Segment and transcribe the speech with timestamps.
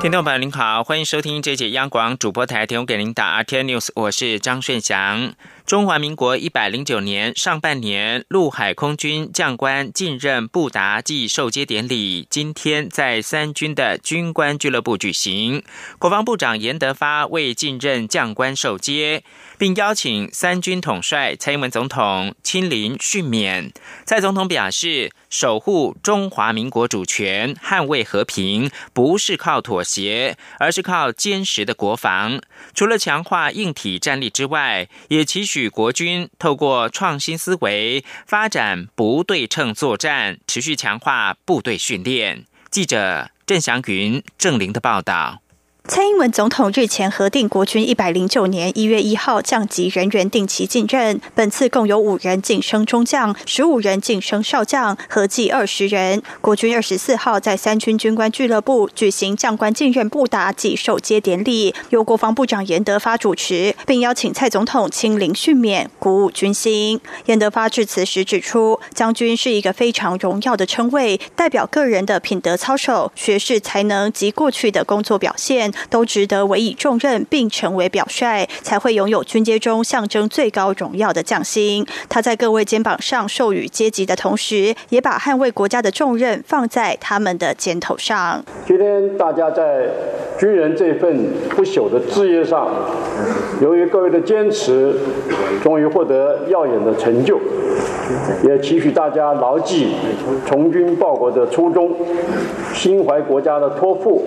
[0.00, 5.34] 听众朋友您好，欢迎收听这节央广主播台提供给您的 RTI News，我是张顺祥。
[5.66, 15.64] 中华民国一百零九年上半年，陆海空军将官进任布达暨授接典礼，今天在三军的军官俱乐部举行。
[15.98, 19.24] 国防部长严德发为进任将官授接，
[19.58, 23.70] 并邀请三军统帅蔡英文总统亲临训勉。
[24.04, 32.40] 蔡总统表示，守护中华民国主权、捍卫和平，不是靠妥协，而是靠坚实的国防。
[32.74, 35.68] 除了强化硬体战力之外，也期许。
[35.68, 42.46] 国军透过创新思维发展不对称作战，持续强化部队训练。
[42.70, 45.40] 记者郑祥云、郑玲的报道。
[45.88, 56.22] 蔡英文总统日前核定国军一百零九年一月一号降级人员定期进任，本次共有五人晋升中将，十五人晋升少将，合计二十人。
[56.42, 67.00] 国军二十四号在三军军官俱乐部举行将官进任布达及授阶典礼，由国防部长严德发主持，并邀请蔡总统亲临训勉，鼓舞军心。
[67.24, 75.72] 严德发致辞时指出，将军是一个非常荣耀的称谓，代表个人的品德操守、学识才能及过去的工作表现。
[75.90, 81.86] 都值得委以重任，并成为表率，才会拥有军阶中象征最高荣耀的将星。
[82.08, 88.44] 他在各位肩膀上授予阶级的同时，也把捍卫国家的重任放在他们的肩头上。
[88.66, 89.88] 今天大家在
[90.38, 92.68] 军人这份不朽的志业上，
[93.60, 94.94] 由于各位的坚持，
[95.62, 97.38] 终于获得耀眼的成就。
[98.42, 99.94] 也期许大家牢记
[100.46, 101.94] 从军报国的初衷，
[102.72, 104.24] 心怀国家的托付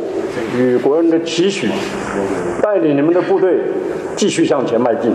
[0.55, 1.69] 与国人的期许，
[2.61, 3.59] 带领你们的部队
[4.15, 5.11] 继续向前迈进。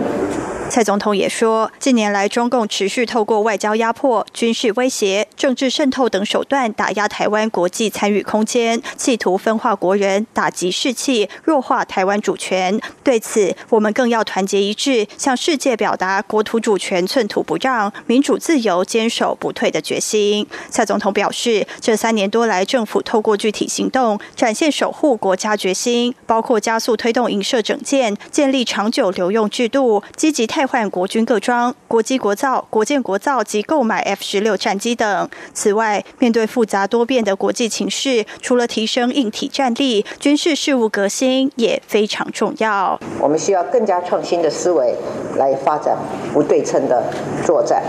[0.69, 12.79] 蔡总统也说，近年来中共持续透过外交压迫、军事威胁、政治渗透等手段打压台湾国际参与空间，企图分化国人、打击士气、弱化台湾主权。
[13.01, 20.45] 对此，我们更要团结一致，向世界表达国土主权寸土不让、民主自由坚守不退的决心。
[20.69, 30.45] 蔡总统表示，这三年多来，政府透过具体行动展现守护国家决心，包括加速推动营设整建、建立长久留用制度，积极。
[30.57, 35.29] 汰换国军各装、国机国造、国建国造及购买 F 十六战机等。
[35.53, 42.99] 此外，面对复杂多变的国际情势，除了提升硬体战力，军事事务革新也非常重要。
[43.19, 44.95] 我们需要更加创新的思维
[45.35, 45.95] 来发展
[46.33, 47.03] 不对称的
[47.45, 47.83] 作战。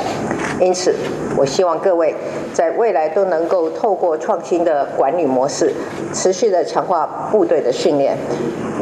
[0.60, 0.94] 因此，
[1.38, 2.14] 我希望各位
[2.52, 5.72] 在未来都能够透过创新的管理模式，
[6.12, 8.18] 持续的强化部队的训练，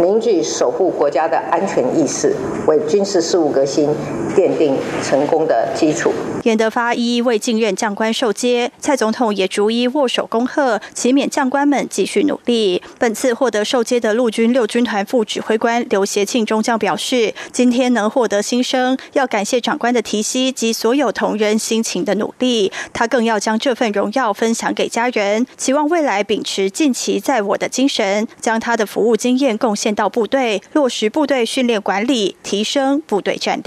[0.01, 2.35] 凝聚守护国家的安全意识，
[2.67, 6.13] 为军事事务革新奠定成功的基础。
[6.45, 12.81] 严德发一为继任将官受接，蔡总统也逐一握手恭贺，祈勉将官们继续努力。
[13.01, 22.71] 本次获得受接的陆军六军团副指挥官刘协庆中将表示，今天能获得新生，要感谢长官的提携及所有同仁辛勤的努力。
[22.93, 33.66] 他更要将这份荣耀分享给家人，期望未来秉持尽其在我的精神，将他的服务经验贡献到部队，落实部队训练管理，提升部队战力。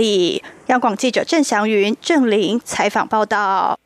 [0.67, 3.77] 央广记者郑祥云、郑玲采访报道。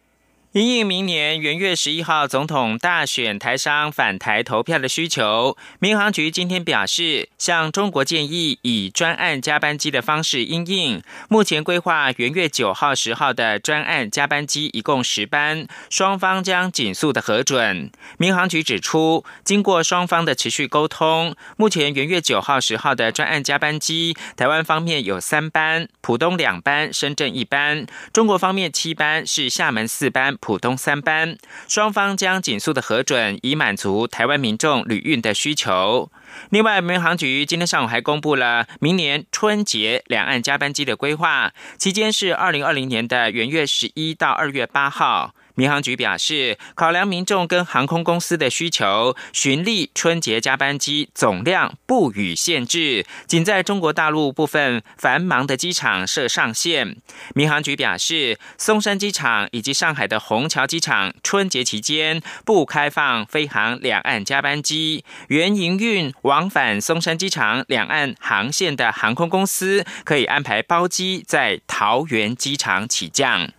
[0.54, 11.02] 因应明年元月十一号总统大选台商返台投票的需求，民航局今天表示，向中国建议以专案加班机的方式应应。
[11.28, 17.90] 目前规划元月九号、十号的专案加班机一共十班，双方将紧速的核准。
[18.20, 30.38] 民航局指出，经过双方的持续沟通，目前元月九号、十号的专案加班机，台湾方面有三班，浦东两班，深圳一班；中国方面七班，是厦门四班。
[30.44, 31.38] 浦东三班，
[31.70, 36.12] 双方将紧速的核准，以满足台湾民众旅运的需求。
[36.50, 45.34] 另外，民航局今天上午还公布了明年春节两岸加班机的规划，期间是二零二零年的元月十一到二月八号。
[45.56, 56.98] 民航局表示，考量民众跟航空公司的需求，循例春节加班机总量不予限制，仅在中国大陆部分繁忙的机场设上限。
[57.36, 73.52] 民航局表示，松山机场以及上海的虹桥机场春节期间不开放飞航两岸加班机，原营运往返松山机场两岸航线的航空公司可以安排包机在桃园机场起降。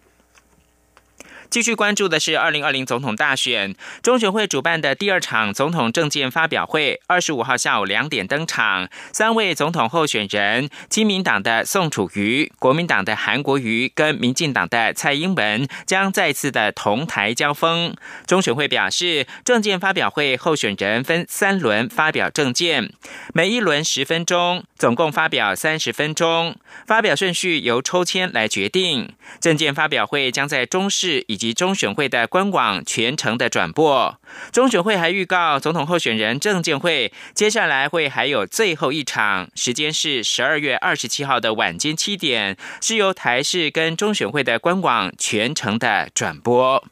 [1.55, 8.89] 继续关注的是二零二零总统大选，中选会主办的第二场总统政见发表会，二十五号下午两点登场。
[9.13, 17.95] 三位总统候选人，亲民党的宋楚瑜、国民党的韩国瑜跟民进党的蔡英文将再次的同台交锋。
[18.27, 22.93] 中选会表示，政见发表会候选人分三轮发表政见，
[23.33, 26.57] 每一轮十分钟，总共发表三十分钟。
[26.85, 29.13] 发表顺序由抽签来决定。
[29.41, 34.19] 政见发表会将在中视以及及中选会的官网全程的转播，
[34.51, 46.83] 中选会还预告总统候选人证监会接下来会还有最后一场，时间是十二月二十七号的晚间七点，是由台视跟中选会的官网全程的转播。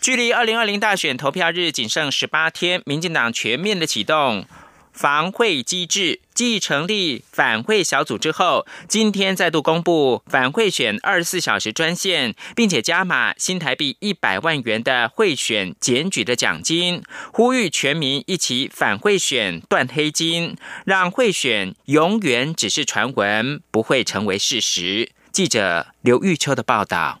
[0.00, 4.46] 距离二零二零大选投票日仅剩十八天，民进党全面的启动。
[4.96, 20.56] 防贿机制继成立反贿小组之后，今天再度公布反贿选二十四小时专线，并且加码新台币一百万元的贿选检举的奖金，呼吁全民一起反贿选断黑金，
[20.86, 25.10] 让贿选永远只是传闻，不会成为事实。
[25.30, 27.20] 记者刘玉秋的报道。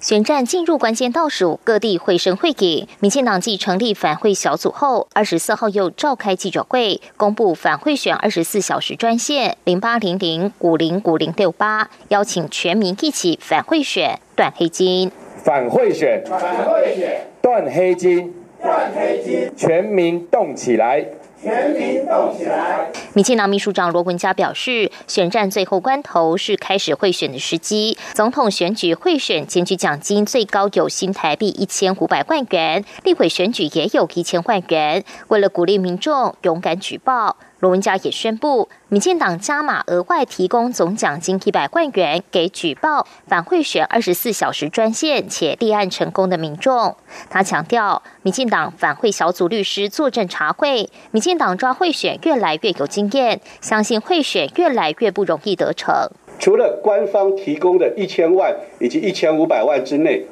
[0.00, 2.86] 选战进入关键倒数，各地会声会影。
[3.00, 15.10] 民进党继成立反会小组后，二十四号又召开记者会，公布反贿选二十四小时专线零八零零五零五零六八，邀请全民一起反贿选断黑金。
[15.42, 21.04] 反贿选，反贿选，断黑金，断黑金，全民动起来。
[21.38, 22.90] 全民动起来！
[23.12, 27.96] 民进党秘书长罗文嘉表示，选战最后关头是开始贿选的时机。
[28.14, 35.04] 总统选举贿选检举奖金最高有新台币一千五百万元，立委选举也有一千万元。
[35.28, 37.36] 为了鼓励民众勇敢举报。
[37.60, 46.94] 罗文嘉也宣布，民进党加码额外提供总奖金一百万元给举报反贿选二十四小时专线且立案成功的民众。
[47.30, 55.94] 他强调，民进党反贿小组律师坐镇查会，民进党抓贿选越来越有经验，相信贿选越来越不容易得逞。
[56.38, 60.26] 除了官方提供的一千万以及一千五百万之内，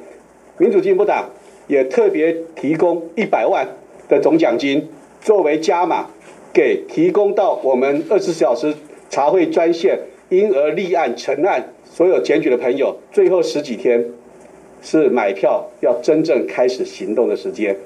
[0.59, 1.31] 民主进步党
[1.69, 3.67] 也特别提供一百万
[4.11, 4.91] 的总奖金
[5.23, 6.05] 作为加码。
[6.55, 8.73] 给提供到我们二十四小时
[9.11, 9.99] 查会专线，
[10.29, 14.07] 因而立案成案，所有检举的朋友，最后十几天
[14.81, 17.77] 是买票要真正开始行动的时间，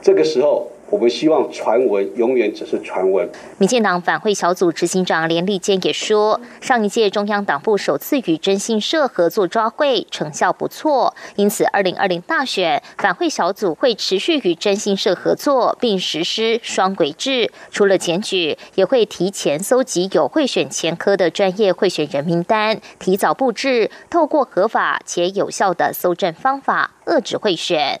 [0.00, 0.70] 这个时候。
[0.94, 3.28] 我们希望传闻永远只是传闻。
[3.58, 17.50] 民进党反会小组执行长连立坚也说，上一届中央党部首次与征信社合作抓会，成效不错，因此二零二零大选反会小组会持续与征信社合作，并实施双轨制。
[17.72, 28.00] 除了检举，也会提前搜集有贿选前科的专业贿选人名单，提早布置，透过合法且有效的搜证方法，遏制贿选。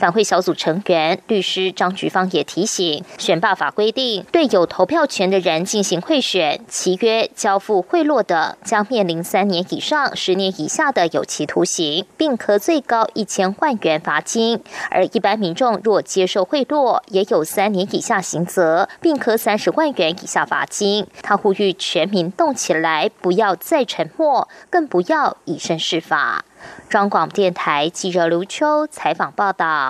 [0.00, 14.56] 反贿小组成员律师张菊芳也提醒，选罢法规定，对有投票权的人进行贿选、契约、交付贿赂的，将面临三年以上十年以下的有期徒刑，并可最高一千万元罚金；
[14.90, 21.06] 而一般民众若接受贿赂，也有三年以下刑责，并可三十万元以下罚金。
[21.22, 26.46] 他呼吁全民动起来，不要再沉默，更不要以身试法。
[26.90, 29.89] 中广电台记者刘秋采访报道。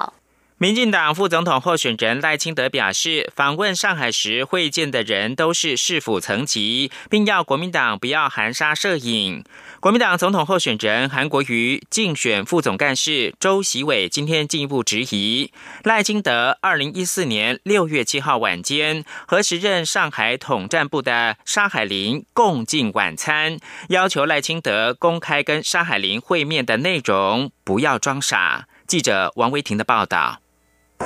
[0.63, 9.43] 民进党副总统候选人赖清德表示，访问上海时会见的人都是市府层级，并要国民党不要含沙射影。
[9.81, 15.51] 国民党总统候选人韩国瑜竞选副总干事周习伟今天进一步质疑
[15.83, 23.57] 赖清德，二零一四年六月七号晚间和时任上海统战部的沙海林共进晚餐，
[23.89, 28.69] 要求赖清德公开跟沙海林会面的内容，不要装傻。
[28.87, 30.43] 记者王维婷的报道。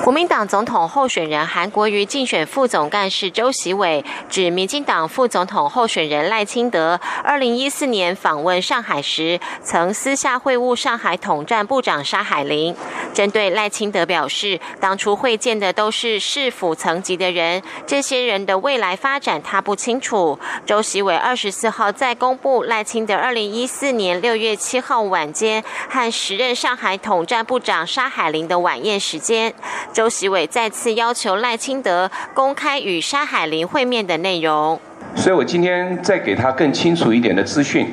[0.03, 12.75] 国民党总统候选人韩国瑜竞选副总干事周习伟指，民进党副总统候选人赖清德二零一四年访问上海时，曾私下会晤上海统战部长沙海林。
[13.13, 20.37] 针对赖清德表示，当初会见的都是市府层级的人，这些人的未来发展他不清楚。
[20.65, 29.53] 周习伟二十四号再公布赖清德二零一四年六月七号晚间和时任上海统战部长沙海林的晚宴时间。
[29.93, 34.79] 周习伟再次要求赖清德公开与沙海林会面的内容，
[35.15, 37.87] 所以我今天再给他更清楚一点的资讯，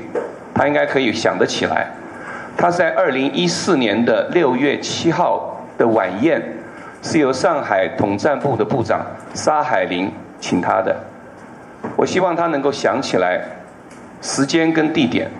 [0.54, 1.86] 他应该可以想得起来。
[2.56, 6.42] 他在二零一四年的六月七号的晚宴，
[7.02, 9.00] 是由上海统战部的部长
[9.32, 10.94] 沙海林请他的。
[11.96, 13.40] 我希望他能够想起来
[14.20, 15.30] 时间跟地点。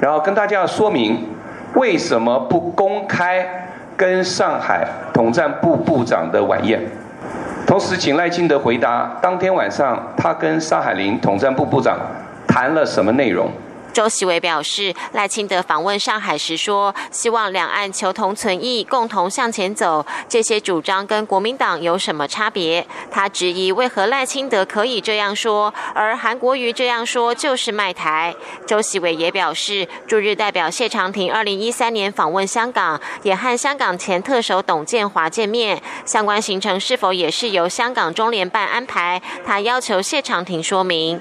[0.00, 1.26] 然后跟大家说明
[1.74, 3.67] 为什么不公开
[3.98, 6.80] 跟上海统战部部长的晚宴。
[7.66, 11.98] 同时，请赖清德回答当天晚上他跟沙海林统战部部长
[12.46, 13.50] 谈了什么内容。
[13.98, 20.06] 周习伟表示，赖清德访问上海时说，希望两岸求同存异，共同向前走。
[20.28, 22.86] 这些主张跟国民党有什么差别？
[23.10, 28.32] 他质疑为何赖清德可以这样说，而韩国瑜这样说就是卖台。
[28.64, 39.20] 周习伟也表示，驻日代表谢长廷二零一三年访问香港，也和香港前特首董建华见面，相关行程是否也是由香港中联办安排？
[39.44, 41.20] 他要求谢长廷说明。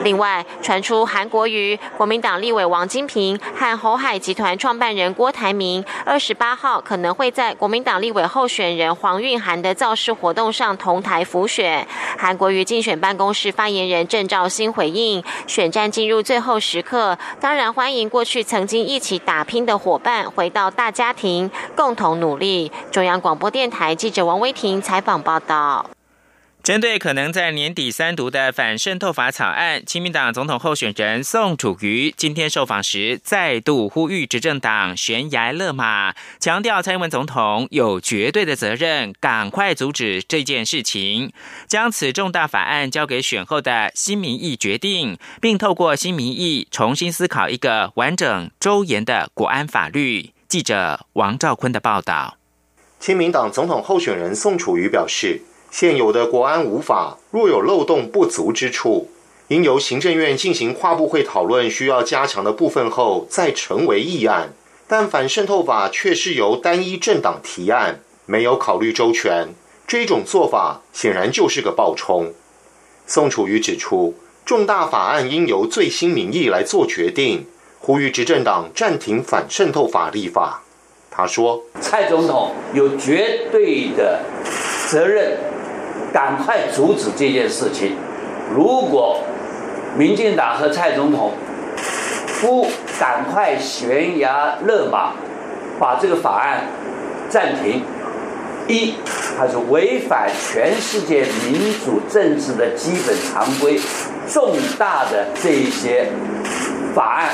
[0.00, 11.86] 另外，传出韩国瑜、国民党立委王金平和侯海集团创办人郭台铭，二十八号可能会在国民党立委候选人黄韵涵的造势活动上同台浮选。
[12.18, 22.70] 韩国瑜竞选办公室发言人郑兆兴回应：选战进入最后时刻，当然欢迎过去曾经一起打拼的伙伴回到大家庭，共同努力。
[22.90, 25.86] 中央广播电台记者王威婷采访报道。
[26.62, 41.32] 针对可能在年底三读的反渗透法草案，亲民党总统候选人宋楚瑜今天受访时再度呼吁执政党悬崖勒马，强调蔡英文总统有绝对的责任，赶快阻止这件事情，
[41.66, 50.30] 将此重大法案交给选后的新民意决定，并透过新民意重新思考一个完整周延的国安法律。
[50.46, 52.36] 记者王兆坤的报道。
[53.00, 55.42] 亲民党总统候选人宋楚瑜表示。
[55.72, 59.08] 现有的国安无法，若有漏洞不足之处，
[59.48, 64.52] 应由行政院进行跨部会讨论，需要加强的部分后再成为议案。
[64.86, 69.48] 但反渗透法却是由单一政党提案，没有考虑周全，
[69.86, 72.34] 这种做法显然就是个暴冲。
[73.06, 74.14] 宋楚瑜指出，
[74.44, 77.46] 重大法案应由最新民意来做决定，
[77.80, 80.62] 呼吁执政党暂停反渗透法立法。
[81.10, 84.20] 他说：“蔡总统有绝对的
[84.88, 85.38] 责任。”
[86.12, 87.96] 赶快阻止这件事情！
[88.54, 89.18] 如果
[89.96, 91.32] 民进党和蔡总统
[92.40, 92.66] 不
[93.00, 95.12] 赶快悬崖勒马，
[95.78, 96.66] 把这个法案
[97.30, 97.82] 暂停，
[98.68, 98.94] 一，
[99.38, 103.80] 它是违反全世界民主政治的基本常规，
[104.28, 106.06] 重大的这一些
[106.94, 107.30] 法案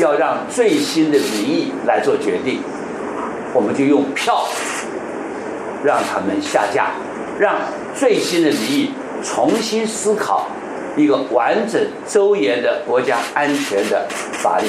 [0.00, 2.62] 要让最新的民意来做决定，
[3.52, 4.46] 我们就用票
[5.82, 6.90] 让他们下架。
[7.38, 7.60] 让
[7.94, 8.90] 最新的民意
[9.22, 10.48] 重新思考
[10.96, 14.66] 一个完整周延的国家安全的法律。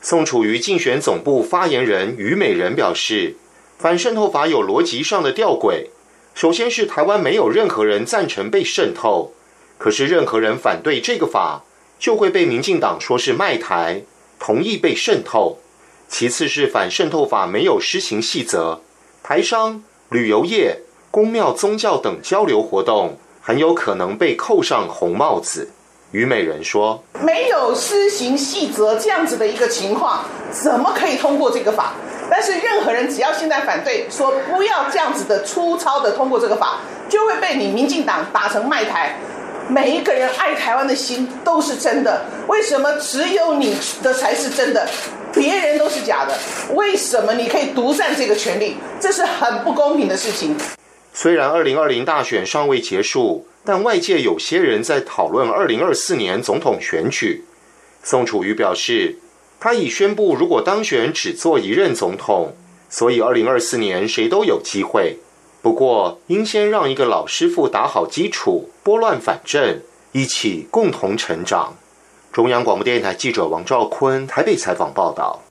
[0.00, 3.34] 宋楚瑜竞选总部发言人于美人表示，
[3.78, 5.86] 反渗透法有逻辑上的吊诡。
[6.34, 9.32] 首先是台湾没有任何人赞成被渗透，
[9.78, 11.64] 可是任何人反对这个法，
[11.98, 14.02] 就会被民进党说是卖台，
[14.38, 15.58] 同意被渗透。
[16.08, 18.80] 其次是反渗透法没有施行细则，
[19.22, 20.82] 台商、旅游业。
[21.14, 25.70] 公庙、宗教等交流活动很有可能被扣上红帽子。
[26.10, 31.92] 虞美人说：“没有施行细则这样子的一个情况，怎么可以通过这个法？
[32.28, 39.14] 但是任何人只要现在反对，说不要这样子的粗糙的通过这个法，就会被你民进党打成卖台。
[39.68, 44.84] 每一个人爱台湾的心都是真的，为什么只有你的才是真的？”
[45.32, 46.36] 别人都是假的，
[46.74, 48.76] 为什么你可以独占这个权利？
[48.98, 50.56] 这是很不公平的事情。
[51.16, 57.44] 虽然二零二零大选尚未结束，但外界有些人在讨论二零二四年总统选举。
[58.02, 59.20] 宋楚瑜表示，
[59.60, 62.56] 他已宣布，如果当选只做一任总统，
[62.90, 65.18] 所以二零二四年谁都有机会。
[65.62, 69.80] 不过，应先让一个老师傅打好基础，拨乱反正，
[70.10, 71.76] 一起共同成长。
[72.32, 75.43] 中央广播电台记者王兆坤台北采访报道。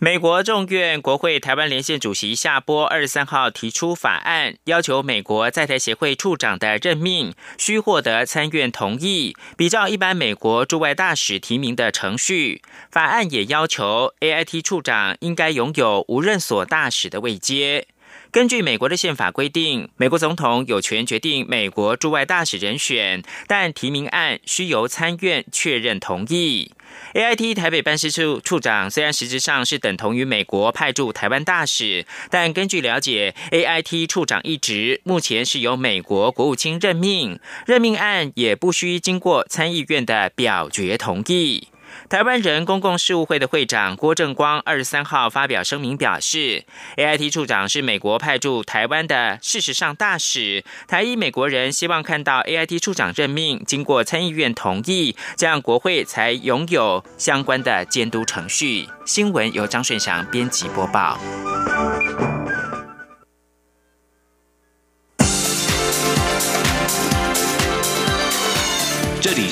[0.00, 12.62] 美国众院国会台湾连线主席夏波二十三号提出法案，要求美国在台协会处长的任命需获得参院同意，比照一般美国驻外大使提名的程序。
[12.92, 17.88] 法案也要求 A I T 处长应该拥有无任所大使的位阶。
[18.30, 26.70] 根据美国的宪法规定，美国总统有权决定美国驻外大使人选，但提名案需由参院确认同意。
[27.14, 41.68] A I T 台北办事处处长虽然实质上是等同于美国派驻台湾大使，但根据了解，A I T 处长一职目前是由美国国务卿任命，任命案也不需经过参议院的表决同意。
[42.08, 46.64] 台湾人公共事务会的会长郭正光二十三号发表声明表示
[46.96, 58.88] ，A I T 处长是美国派驻台湾的事实上大使，台裔美国人希望看到 A I T 处长任命经过参议院同意，这样国会才拥有相关的监督程序。
[59.04, 61.18] 新闻由张顺祥编辑播报。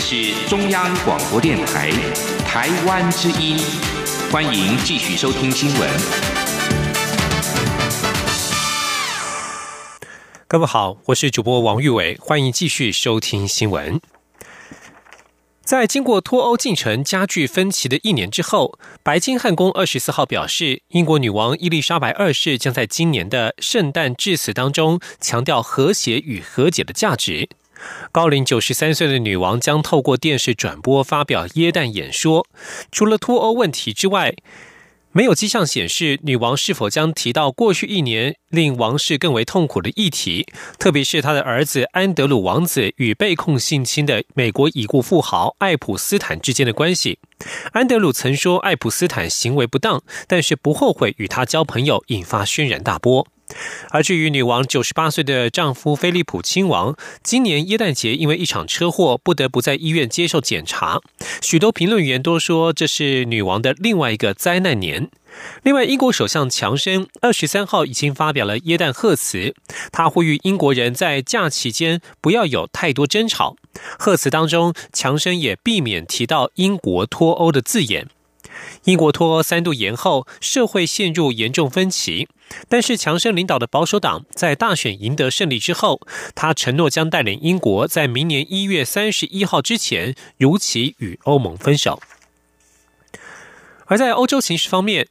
[0.09, 1.91] 是中央广播电台。
[2.47, 3.59] 台湾之音，
[4.31, 5.91] 欢迎继续收听新闻。
[10.47, 14.01] 各位好，我是主播王玉伟，欢迎继续收听新闻。
[15.65, 27.49] 在经过脱欧进程加剧分歧的一年之后，白金汉宫二十四号表示，英国女王伊丽莎白二世将在今年的圣诞致辞当中强调和谐与和解的价值。
[28.13, 32.47] 高龄九十三岁的女王将透过电视转播发表耶诞演说。
[32.91, 34.35] 除了脱欧问题之外，
[35.13, 40.47] 没有迹象显示女王是否将提到过去一年令王室更为痛苦的议题，
[40.79, 47.19] 特别是她的儿子安德鲁王子与被控性侵的美国已故富豪爱普斯坦之间的关系。
[47.73, 53.27] 安德鲁曾说爱普斯坦行为不当，但是不后悔与他交朋友，引发轩然大波。
[53.91, 61.01] 而至于女王九十八岁的丈夫菲利普亲王，今年耶诞节因为一场车祸不得不在医院接受检查。
[61.41, 65.11] 许多评论员都说这是女王的另外一个灾难年。
[65.63, 69.55] 另外，英国首相强生二十三号已经发表了耶诞贺词，
[69.93, 73.57] 他呼吁英国人在假期间不要有太多争吵。
[73.99, 78.09] 贺词当中，强生也避免提到英国脱欧的字眼。
[78.85, 82.29] 英国脱欧三度延后，社会陷入严重分歧。
[82.69, 86.01] 但是强生领导的保守党在大选赢得胜利之后，
[86.35, 92.01] 他承诺将带领英国在明年一月三十一号之前如期与欧盟分手。
[93.87, 95.09] 而在欧洲形势方面，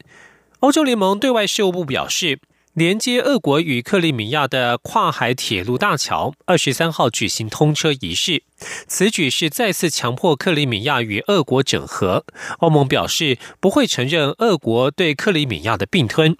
[0.60, 2.40] 欧洲联盟对外事务部表示，
[2.76, 8.44] 连接俄国与克里米亚的跨海铁路大桥二十三号举行通车仪式，
[8.86, 12.26] 此举是再次强迫克里米亚与俄国整合。
[12.60, 16.36] 欧盟表示不会承认俄国对克里米亚的并吞。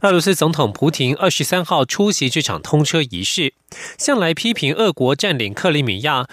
[0.00, 3.54] 俄罗斯总统普京二十三号出席这场通车仪式，
[3.96, 6.26] 向来批评俄国占领克里米亚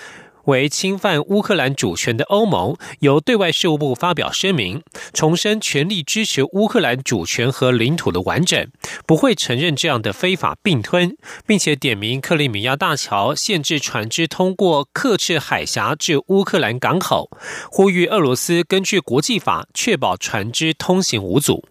[0.52, 4.84] 为侵犯乌克兰主权的欧盟，由对外事务部发表声明，
[5.14, 8.68] 重申全力支持乌克兰主权和领土的完整，
[9.08, 11.16] 不会承认这样的非法并吞，
[11.48, 17.30] 并且点名克里米亚大桥限制船只通过克赤海峡至乌克兰港口，
[17.72, 21.64] 呼吁俄罗斯根据国际法确保船只通行无阻。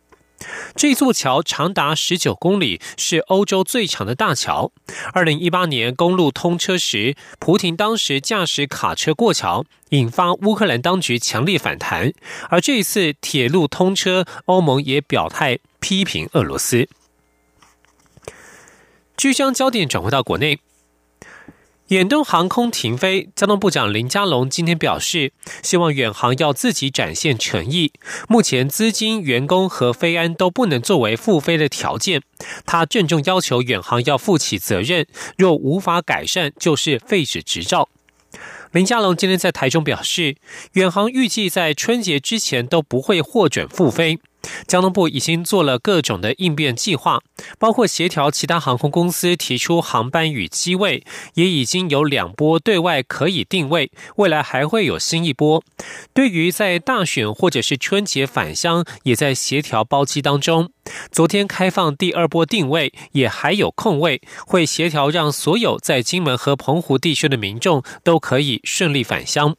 [0.75, 4.73] 这座桥长达十九公里，是欧洲最长的大桥。
[5.13, 12.13] 二零一八年公路通车时，普廷当时驾驶卡车过桥，引发乌克兰当局强烈反弹。
[12.49, 16.89] 而这一次铁路通车，欧盟也表态批评俄罗斯。
[19.17, 20.61] 据将焦点转回到国内。
[21.91, 27.91] 远东航空停飞，交通部长林佳龙今天表示，希望远航要自己展现诚意。
[28.29, 32.23] 目前资金、员工和飞安都不能作为复飞的条件。
[32.65, 35.05] 他郑重要求远航要负起责任，
[35.37, 37.89] 若无法改善，就是废止执照。
[38.71, 40.37] 林佳龙今天在台中表示，
[40.75, 44.21] 远航预计在春节之前都不会获准复飞。
[44.67, 47.21] 交通部已经做了各种的应变计划，
[47.59, 55.63] 包括协调其他航空公司提出航班与机位，也已经有两波对外可以定位，未来还会有新一波。
[56.13, 60.71] 对于在大选或者是春节返乡，也在协调包机当中。
[61.13, 69.57] 昨天开放第二波定位，也还有空位，会协调让所有在金门和澎湖地区的民众都可以顺利返乡。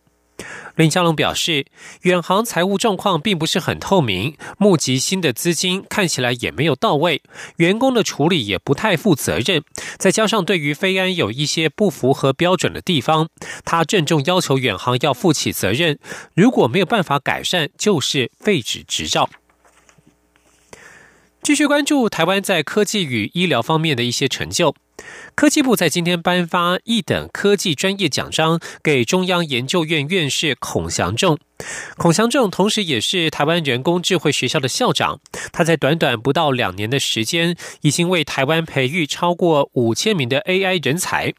[0.75, 1.65] 林佳龙表示，
[2.01, 7.21] 远航财务状况并不是很透明，募集新的资金看起来也没有到位，
[7.57, 9.63] 员工的处理也不太负责任，
[9.97, 13.29] 再加上对于飞安有一些不符合标准的地方，
[13.65, 15.99] 他郑重要求远航要负起责任，
[16.33, 19.29] 如果没有办法改善，就是废止执照。
[21.43, 24.75] 继续关注台湾在科技与医疗方面的一些成就。
[25.35, 31.37] 科技部在今天颁发一等科技专业奖章给中央研究院院士孔祥仲。
[31.97, 35.19] 孔祥仲同时也是台湾人工智慧学校的校长。
[35.51, 41.33] 他在短短不到两年的时间，已经为台湾培育超过五千名的 AI 人才。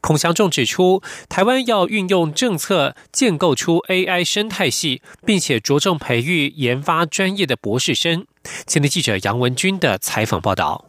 [0.00, 8.24] 孔祥仲指出，台湾要运用政策建构出 AI 生态系，并且着重培育研发专业的博士生。
[8.66, 10.86] 前的记者杨文军的采访报道。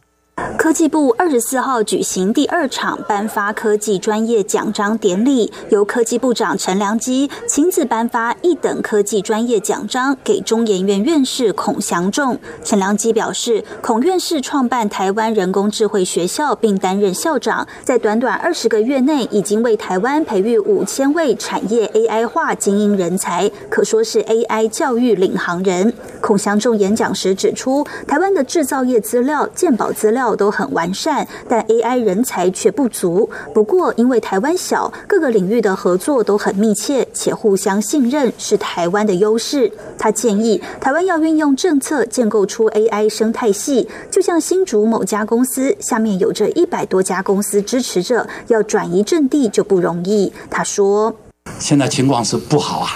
[0.58, 12.38] 科技部二十四号举行第二场颁发科技专业奖章典礼，由科技部长陈良基亲自颁发一等科技专业奖章给中研院院士孔祥仲。
[12.64, 25.94] 陈良基表示，孔院士创办台湾人工智慧学校并担任校长，在短短二十个月内，已经为台湾培育五千位产业 AI 化精英人才，可说是 AI 教育领航人。
[26.20, 30.25] 孔祥仲演讲时指出，台湾的制造业资料、鉴宝资料。
[30.34, 33.28] 都很完善，但 AI 人才却不足。
[33.54, 39.70] 不过，因为台湾小，各个领域的合作都很密切，且互相信任，是台湾的优势。
[39.98, 50.32] 他建议台湾要运用政策建构出 AI 生态系，就像新竹某家公司下面有着一百多家公司支持着，要转移阵地就不容易。
[50.50, 51.14] 他说
[51.58, 52.90] ：“现在情况是不好啊，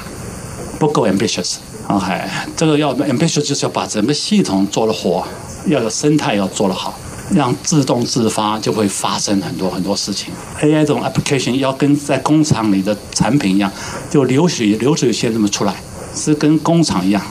[0.79, 1.57] 不够 ambitious。
[1.89, 2.23] OK，
[2.57, 5.25] 这个要 ambitious 就是要把整个系统做得活，
[5.67, 6.95] 要有生态要做得好。”
[7.35, 10.33] 让自动自发就会发生很多很多事情。
[10.61, 13.71] AI 这种 application 要跟在工厂里的产品一样，
[14.11, 15.75] 就流水流水线这么出来，
[16.15, 17.23] 是跟工厂一样。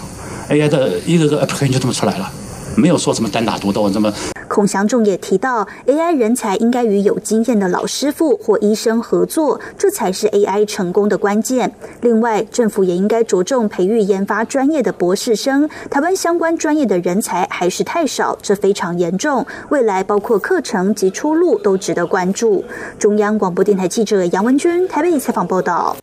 [0.49, 2.31] AI 的一个个 application 就这么出来了，
[2.75, 4.11] 没有说什么单打独斗这么。
[4.59, 11.73] 孔祥仲也提到，AI 人才应该与有经验的老师傅或医生合作，这才是 AI 成功的关键。
[12.01, 15.69] 另外，政府也应该着重培育研发专业的博士生。
[15.89, 19.45] 台湾相关专业的人才还是太少，这非常严重。
[19.69, 22.61] 未来包括课程及出路都值得关注。
[22.97, 25.95] 中央广播电台记者杨文君台北采访报道。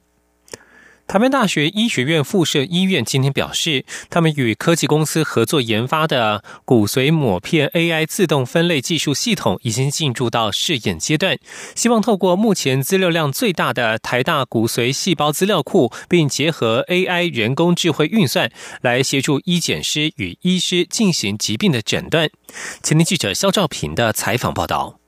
[1.06, 11.38] 台湾大学医学院附设医院今天表示，他们与科技公司合作研发的骨髓抹片 AI 自动分类技术系统已经进入到试验阶段，
[11.76, 18.50] 希望透过目前资料量最大的台大骨髓细胞资料库，并结合 AI 人工智慧运算，
[18.82, 22.28] 来协助医检师与医师进行疾病的诊断。
[22.82, 24.98] 前天记者肖兆平的采访报道。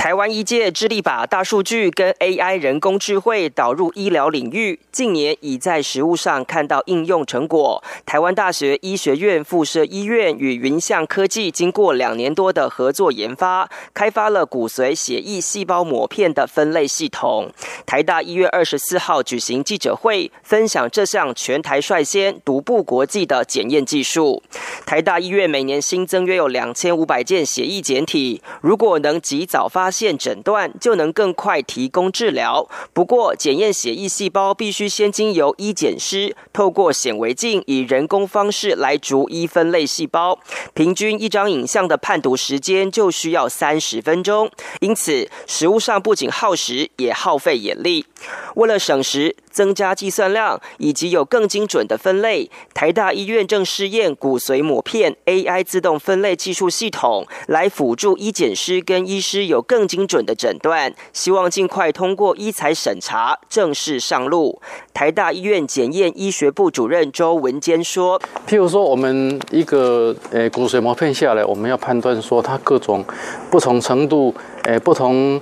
[0.00, 7.84] 台湾医界致力把大数据跟 AI 人工智慧导入医疗领域，近年已在实物上看到应用成果。
[8.06, 17.52] 台湾大学医学院附设医院与云象科技经过两年多的合作研发，开发了骨髓血液细胞膜片的分类系统。
[17.84, 24.42] 台大一月二十四号举行记者会，分享这项全台率先、独步国际的检验技术。
[24.86, 32.68] 台大医院每年新增约有两千五百件血液检体，如果能及早发现诊断就能更快提供治疗。
[32.92, 40.38] 不过，检验血液细胞必须先经由医检师透过显微镜以人工方式来逐一分类细胞，
[40.74, 44.50] 平均一张影像的判读时间就需要三十分钟。
[44.80, 48.06] 因此，食物上不仅耗时，也耗费眼力。
[48.54, 49.36] 为了省时。
[49.50, 64.62] 增加计算量以及有更精准的分类，台大医院正试验骨髓膜片 AI 自动分类技术系统，来辅助医检师跟医师有更精准的诊断，希望尽快通过医材审查，正式上路。
[64.94, 73.04] 台大医院检验医学部主任周文坚说：“譬如说，我们一个诶骨髓膜片下来，我们要判断说它各种
[73.50, 75.40] 不同程度诶不同。”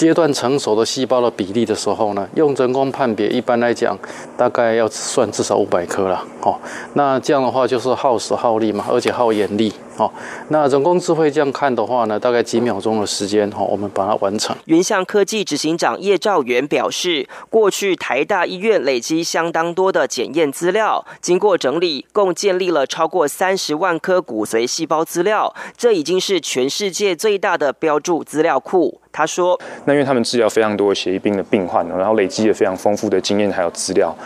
[0.00, 3.94] 阶段成熟的细胞的比例的时候呢，用人工判别，一般来讲，
[4.34, 6.58] 大概要算至少五百颗了，哦，
[6.94, 9.70] 那这样的话就是耗时耗力嘛，而且耗眼力。
[9.98, 10.10] 哦，
[10.48, 14.56] 那人工智慧这样看的话呢，大概几秒钟的时间，哦，我们把它完成。
[14.64, 29.02] 云象科技执行长叶兆元表示，过去台大医院累积相当多的检验资料，经过整理，共建立了超过三十万颗骨髓细胞资料，这已经是全世界最大的标注资料库。
[29.12, 29.60] 他说
[29.90, 34.16] ：“那因为他们治疗非常多的血液病的病患，然后累积了非常丰富的经验还有资料。”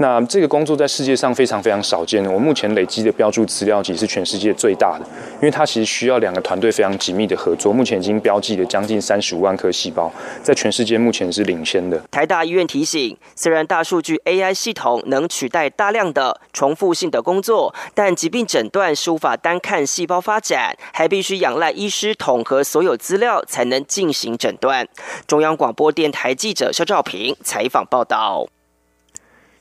[0.00, 2.24] 那这个工作在世界上非常非常少见。
[2.24, 7.70] 我目前累积的标注资料集是全世界最大的，因为它其实需要两个团队非常紧密的合作。
[7.70, 10.10] 目前已经标记了将近三十五万颗细胞，
[10.42, 12.02] 在全世界目前是领先的。
[12.10, 24.88] 台大医院提醒，虽然大数据 AI 系统能取代大量的重复性的工作，但疾病诊断是无法单看细胞发展，还必须仰赖医师统合所有资料才能进行诊断。
[25.26, 28.46] 中央广播电台记者肖兆平采访报道。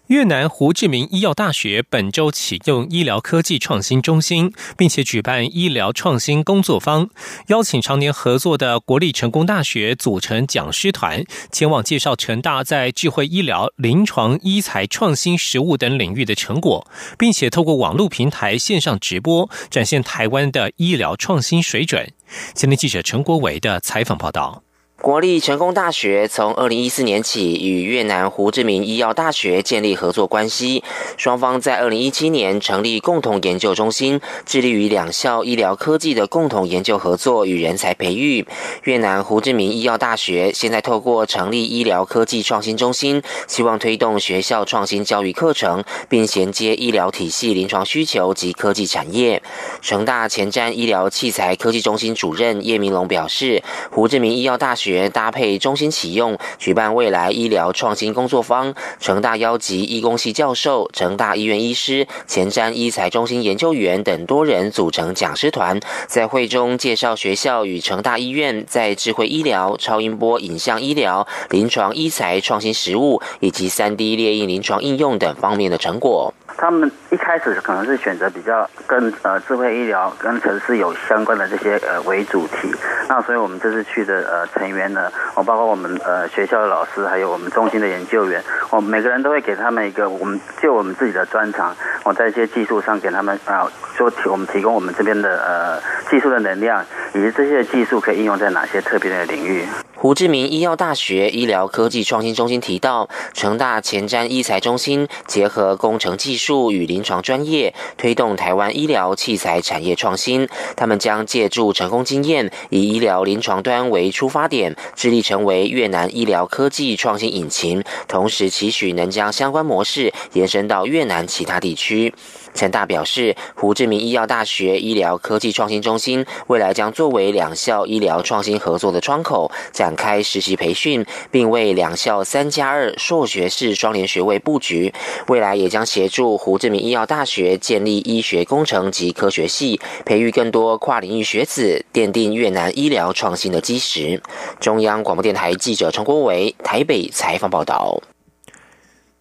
[0.10, 7.08] 越南胡志明医药大学本周启用医疗科技创新中心，并且举办医疗创新工作坊，
[7.50, 22.12] 邀请常年合作的国立成功大学组成讲师团，前往介绍成大在智慧医疗、临床医材创新实务等领域的成果，并且透过网络平台线上直播，展现台湾的医疗创新水准。
[22.56, 24.64] 前天记者陈国伟的采访报道。
[25.02, 30.84] 国立成功大学从二零一四年起与越南胡志明医药大学建立合作关系，
[31.16, 38.46] 双方在二零一七年成立共同研究中心，致力于两校医疗科技的共同研究合作与人才培育。
[38.84, 49.42] 越南胡志明医药大学现在透过成立医疗科技创新中心，希望推动学校创新教育课程，并衔接医疗体系临床需求及科技产业。
[49.82, 54.89] 成大前瞻医疗器材科技中心主任叶明龙表示，胡志明医药大学。
[54.90, 58.74] 学搭配中心启用，举办未来医疗创新工作坊。
[59.00, 76.34] 成大邀集医工系教授、成大医院医师、前瞻医材中心研究员等多人组成讲师团，在会中介绍学校与成大医院在智慧医疗、超音波影像医疗、临床医材创新实务以及三 D 列印临床应用等方面的成果。
[76.62, 82.70] 他们一开始可能是选择比较跟呃智慧医疗跟城市有相关的这些呃为主题，
[83.08, 99.66] 那所以我们这次去的呃成员呢，我包括我们呃学校的老师，还有我们中心的研究员，我每个人都会给他们一个我们就我们自己的专长，我在一些技术上给他们啊说提我们提供我们这边的呃技术的能量，以及这些技术可以应用在哪些特别的领域。
[100.02, 110.48] 胡志明医药大学医疗科技创新中心提到，成大前瞻医材中心结合工程技术与临床专业，推动台湾医疗器材产业创新。
[110.78, 122.14] 他们将借助成功经验，以医疗临床端为出发点，致力成为越南医疗科技创新引擎，同时期许能将相关模式延伸到越南其他地区。
[122.54, 134.94] 陈大表示，胡志明医药大学医疗科技创新中心未来将作为两校医疗创新合作的窗口，展开实习培训，并为两校三加二硕学士双联学位布局。
[135.28, 144.22] 未来也将协助胡志明医药大学建立医学工程及科学系，培育更多跨领域学子，奠定越南医疗创新的基石。
[144.60, 148.02] 中央广播电台记者陈国伟台北采访报道。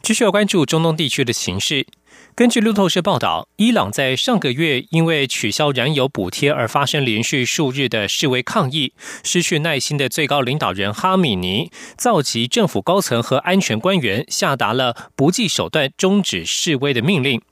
[0.03, 1.87] 继续要关注中东地区的形势。
[2.35, 8.93] 根据路透社报道，伊朗在上个月因为取消燃油补贴而发生连续数日的示威抗议，
[9.25, 17.43] 失去耐心的最高领导人哈米尼召集政府高层和安全官员，下达了不计手段终止示威的命令。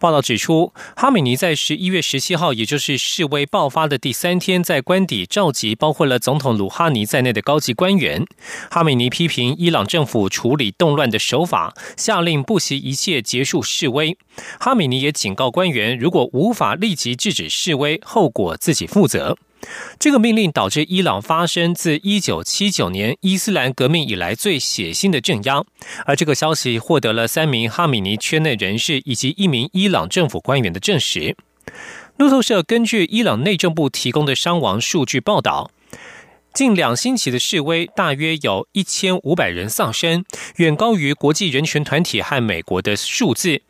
[0.00, 8.26] 报道指出，哈米尼在十一月十七号，也就是示威爆发的第三天，在官邸召集包括了总统鲁哈尼在内的高级官员。
[8.70, 14.16] 哈米尼批评伊朗政府处理动乱的手法，下令不惜一切结束示威。
[14.58, 19.36] 哈米尼也警告官员，如果无法立即制止示威，后果自己负责。
[19.98, 25.64] 这个命令导致伊朗发生自一九七九年伊斯兰革命以来最血腥的镇压，
[26.04, 31.36] 而这个消息获得了三名哈米尼圈内人士以及一名伊朗政府官员的证实。
[32.16, 35.70] 路透社根据伊朗内政部提供的伤亡数据报道，
[36.52, 40.24] 近两星期的示威大约有一千五百人丧生，
[40.56, 43.62] 远高于国际人权团体和美国的数字。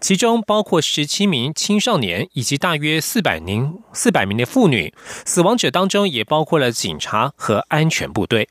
[0.00, 8.48] 其中包括十七名青少年以及大约四百名四百名的妇女，死亡者当中也包括了警察和安全部队。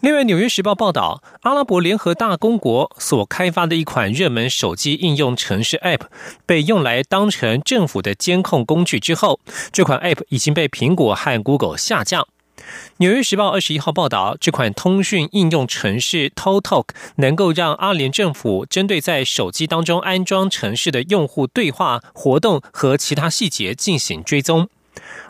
[0.00, 6.06] 另外，《纽约时报》报道，阿拉伯联合大公国所开发的一款热门手机应用程式 App
[6.44, 9.38] 被用来当成政府的监控工具之后，
[9.70, 12.26] 这款 App 已经被苹果和 Google 下架。
[12.98, 24.68] 纽约时报二十一号报道，这款通讯应用程式 TalkTalk 能够让阿联政府针对在手机当中安装城市的用户对话活动和其他细节进行追踪。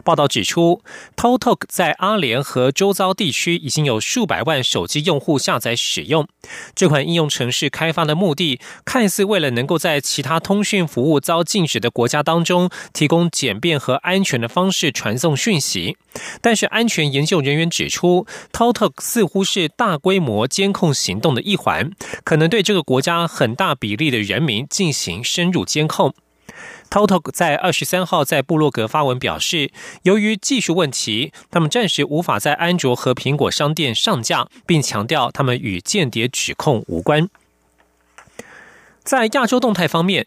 [0.04, 0.82] 报道指出
[1.16, 6.26] ，TalkTalk 在阿联和周遭地区已经有数百万手机用户下载使用。
[6.74, 15.96] 这款应用程式开发的目的，看似为了能够在其他通讯服务遭禁止的国家当中，提供简便和安全的方式传送讯息。
[16.40, 21.92] 但是，安全研究人员指出，TalkTalk 似乎是大规模监控行动的一环，
[22.24, 26.12] 可能对这个国家很大比例的人民进行深入监控。
[26.92, 29.70] Toto 在二十三号在布洛格发文表示，
[30.02, 37.30] 由于技术问题，他们暂时无法在安卓和苹果商店上架，并强调他们与间谍指控无关。
[39.02, 40.26] 在亚洲动态方面，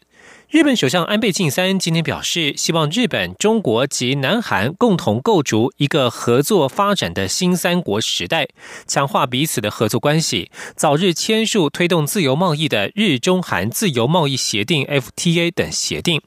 [0.50, 8.48] 日本首相安倍晋三今天表示，希望日本、中国及南韩共同构筑一个合作发展的新三国时代，
[8.88, 16.20] 强化彼此的合作关系，早日签署推动自由贸易的日中韩自由贸易协定 （FTA） 等协定。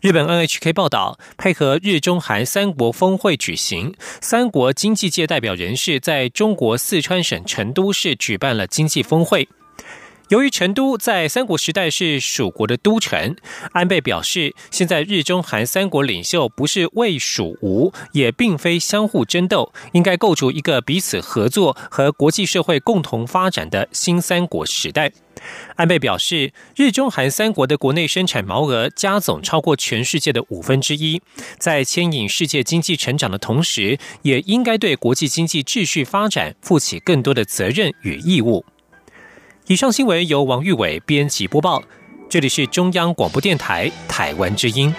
[0.00, 9.46] 日本 NHK 报道，配合日中韩三国峰会举行，三国经济界代表人士在中国四川省成都市举办了经济峰会。
[10.28, 13.34] 由于成都在三国时代是蜀国的都城，
[13.72, 25.10] 安倍表示，现在日中韩三国领袖不是魏蜀吴，也并非相互争斗，应该构筑一个彼此合作和国际社会共同发展的新三国时代。
[25.76, 31.20] 安倍表示，日中韩三国的国内生产毛额加总超过全世界的五分之一，
[31.58, 38.64] 在牵引世界经济成长的同时，也应该对国际经济秩序发展负起更多的责任与义务。
[39.66, 41.82] 以上新闻由王玉伟编辑播报，
[42.28, 44.92] 这里是中央广播电台台湾之音。